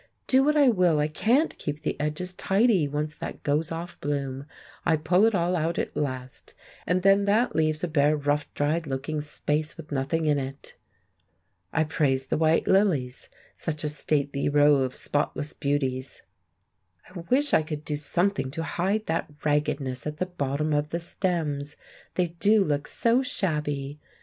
"Do 0.25 0.43
what 0.43 0.57
I 0.57 0.67
will, 0.69 0.97
I 0.97 1.07
can't 1.07 1.55
keep 1.59 1.83
the 1.83 1.95
edges 2.01 2.33
tidy 2.33 2.87
once 2.87 3.13
that 3.13 3.43
goes 3.43 3.71
off 3.71 4.01
bloom. 4.01 4.47
I 4.83 4.97
pull 4.97 5.25
it 5.25 5.35
all 5.35 5.55
out 5.55 5.77
at 5.77 5.95
last, 5.95 6.55
and 6.87 7.03
then 7.03 7.25
that 7.25 7.55
leaves 7.55 7.83
a 7.83 7.87
bare 7.87 8.17
rough 8.17 8.51
dried 8.55 8.87
looking 8.87 9.21
space 9.21 9.77
with 9.77 9.91
nothing 9.91 10.25
in 10.25 10.39
it." 10.39 10.73
I 11.71 11.83
praise 11.83 12.25
the 12.25 12.37
white 12.39 12.67
lilies—such 12.67 13.83
a 13.83 13.89
stately 13.89 14.49
row 14.49 14.77
of 14.77 14.95
spotless 14.95 15.53
beauty. 15.53 16.03
"I 17.07 17.19
wish 17.29 17.53
I 17.53 17.61
could 17.61 17.85
do 17.85 17.95
something 17.95 18.49
to 18.49 18.63
hide 18.63 19.05
that 19.05 19.31
raggedness 19.45 20.07
at 20.07 20.17
the 20.17 20.25
bottom 20.25 20.73
of 20.73 20.89
the 20.89 20.99
stems. 20.99 21.77
They 22.15 22.29
do 22.39 22.63
look 22.63 22.87
so 22.87 23.21
shabby. 23.21 23.99